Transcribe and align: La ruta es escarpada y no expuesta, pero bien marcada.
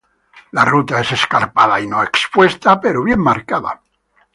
La 0.59 0.63
ruta 0.65 0.99
es 0.99 1.11
escarpada 1.11 1.79
y 1.79 1.85
no 1.85 2.01
expuesta, 2.01 2.81
pero 2.81 3.03
bien 3.03 3.19
marcada. 3.19 3.83